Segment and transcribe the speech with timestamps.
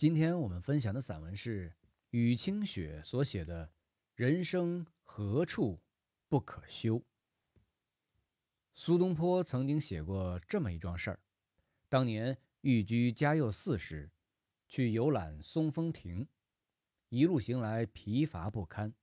[0.00, 1.74] 今天我们分享的散文是
[2.08, 3.66] 雨清雪所写的
[4.14, 5.78] 《人生何处
[6.26, 7.00] 不可休》。
[8.72, 11.20] 苏东坡曾经写过这么一桩事儿：
[11.90, 14.10] 当年寓居嘉佑寺时，
[14.66, 16.26] 去游览松风亭，
[17.10, 18.94] 一路行来疲乏不堪，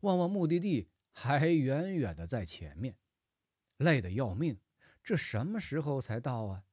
[0.00, 2.96] 望望目的地还远远的在前面，
[3.76, 4.58] 累得要命。
[5.04, 6.64] 这什么时候才到啊？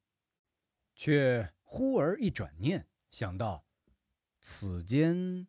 [0.96, 2.88] 却忽而一转念。
[3.18, 3.66] 想到
[4.42, 5.48] 此间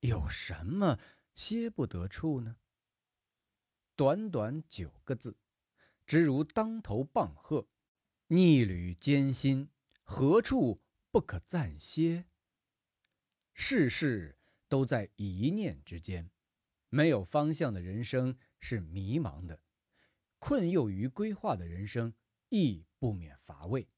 [0.00, 1.00] 有什么
[1.34, 2.58] 歇不得处呢？
[3.94, 5.38] 短短九个字，
[6.04, 7.66] 直如当头棒喝，
[8.26, 9.70] 逆旅艰辛，
[10.02, 12.26] 何处不可暂歇？
[13.54, 16.30] 事事都在一念之间，
[16.90, 19.62] 没有方向的人生是迷茫的，
[20.38, 22.12] 困囿于规划的人生
[22.50, 23.88] 亦不免乏味。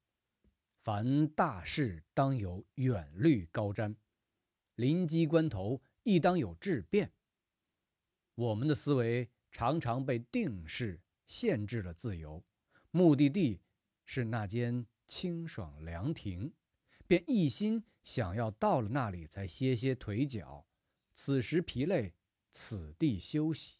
[0.81, 3.95] 凡大事当有远虑高瞻，
[4.75, 7.11] 临机关头亦当有质变。
[8.33, 12.43] 我们的思维常常被定式限制了自由，
[12.91, 13.59] 目的地
[14.05, 16.53] 是那间清爽凉亭，
[17.05, 20.65] 便一心想要到了那里才歇歇腿脚。
[21.13, 22.13] 此时疲累，
[22.51, 23.79] 此地休息。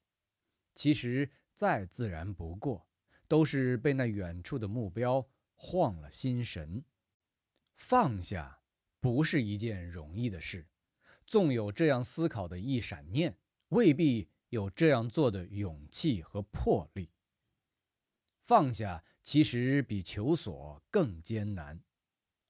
[0.76, 2.86] 其实再自然不过，
[3.30, 6.84] 都是被那远处的目标晃了心神。
[7.80, 8.62] 放下
[9.00, 10.68] 不是一件容易的事，
[11.26, 13.38] 纵有这样思考的一闪念，
[13.70, 17.10] 未必有这样做的勇气和魄力。
[18.44, 21.82] 放下其实比求索更艰难，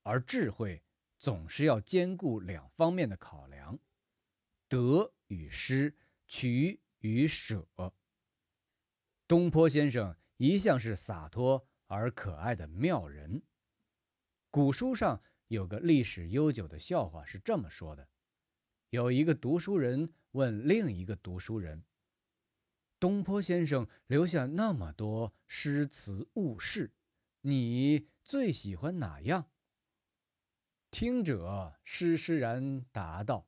[0.02, 0.84] 而智慧
[1.20, 3.80] 总是要兼顾两方面的考量：
[4.68, 5.96] 得与失，
[6.28, 7.68] 取与舍。
[9.28, 13.44] 东坡先生一向是洒脱而可爱的妙人。
[14.52, 18.10] 古书上有个历史悠久的笑话，是这么说的：
[18.90, 21.84] 有一个读书人问另一个读书人，
[23.00, 26.92] 东坡先生留下那么多诗词物事，
[27.42, 29.52] 你最喜欢哪样？
[30.90, 33.48] 听者施施然答道：“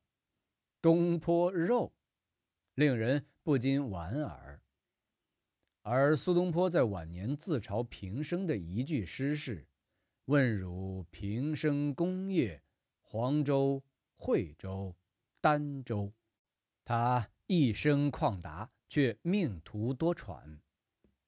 [0.84, 1.96] 东坡肉。”
[2.76, 4.62] 令人不禁莞尔。
[5.82, 9.68] 而苏东坡在晚年自嘲平生的一句诗是。
[10.26, 12.62] 问汝平生功业，
[13.02, 13.84] 黄州、
[14.16, 14.96] 惠州、
[15.42, 16.14] 儋州。
[16.86, 20.60] 他一生旷达，却命途多舛。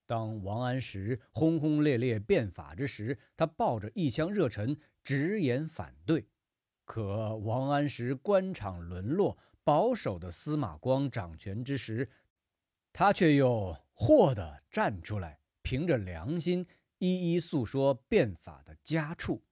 [0.06, 6.28] 当王安石轰轰烈烈变法之时，他抱着一腔热忱，直言反对。
[6.84, 12.10] 可王安石官场沦落，保守的司马光掌权之时，
[12.92, 16.66] 他却又豁地站出来，凭着良心。
[16.98, 19.42] 一一诉说变法的佳处，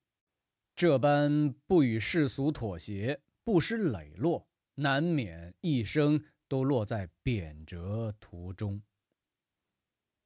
[0.74, 8.82] 这般不与世俗妥协，不失磊落，难免一生都落在贬谪途中。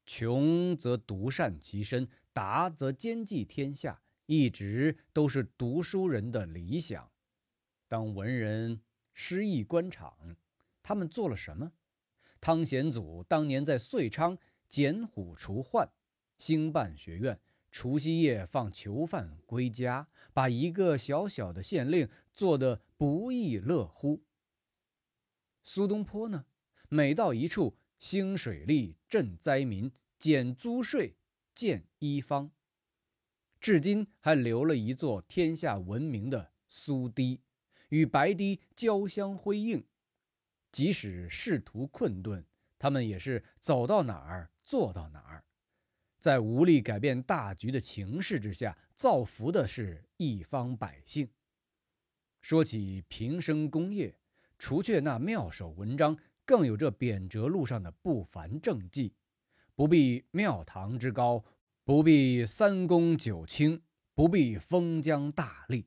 [0.05, 7.11] 穷则独善其身，达则兼济天下，一直都是读书人的理想。
[7.89, 10.37] 当文人失意官场，
[10.83, 11.73] 他们做了什么？
[12.41, 14.39] 汤显祖当年在遂昌
[14.69, 15.91] 剪虎除患。
[16.39, 24.23] 兴办学院，除夕夜放囚犯归家，把一个小小的县令做得不亦乐乎。
[25.63, 26.47] 苏东坡呢？
[26.89, 31.17] 每到一处兴水利、赈灾民、减租税、
[31.55, 32.53] 建医方，
[33.59, 37.41] 至今还留了一座天下闻名的苏堤，
[37.89, 39.85] 与白堤交相辉映。
[40.71, 42.47] 即使仕途困顿，
[42.79, 45.45] 他们也是走到哪儿做到哪儿。
[46.27, 51.29] 在无力改变大局的情势之下，造福的是一方百姓。
[52.43, 54.19] 说起平生功业，
[54.59, 59.15] 除却那妙手文章，更有这贬谪路上的不凡政绩。
[59.77, 61.45] 不必庙堂之高，
[61.85, 63.81] 不必三公九卿，
[64.13, 65.85] 不必封疆大吏，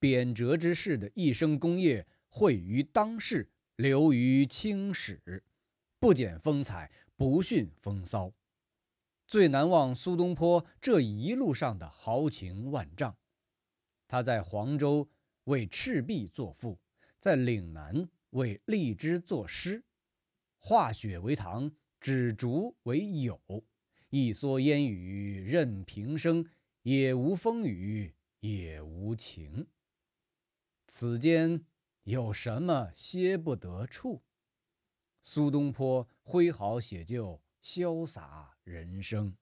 [0.00, 5.44] 贬谪之士的一生功业，汇于当世，流于青史，
[6.00, 8.32] 不减风采，不逊风骚。
[9.28, 13.18] 最难忘苏东坡这一路上的豪情万丈。
[14.06, 15.10] 他在黄州
[15.44, 16.80] 为赤壁作赋，
[17.20, 19.84] 在岭南为荔枝作诗，
[20.56, 21.70] 化雪为糖，
[22.00, 23.38] 指竹为友，
[24.08, 26.48] 一蓑烟雨任平生，
[26.80, 29.66] 也无风雨也无晴。
[30.86, 31.66] 此间
[32.04, 34.22] 有什么歇不得处？
[35.20, 37.42] 苏东坡挥毫写就。
[37.60, 39.34] 潇洒人生。